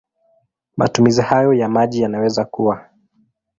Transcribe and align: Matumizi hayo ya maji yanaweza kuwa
Matumizi 0.77 1.21
hayo 1.21 1.53
ya 1.53 1.69
maji 1.69 2.01
yanaweza 2.01 2.45
kuwa 2.45 2.87